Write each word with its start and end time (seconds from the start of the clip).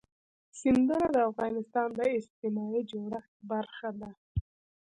سیندونه 0.59 1.07
د 1.15 1.17
افغانستان 1.29 1.87
د 1.99 2.01
اجتماعي 2.17 2.81
جوړښت 2.91 3.33
برخه 3.51 3.89
ده. 3.99 4.09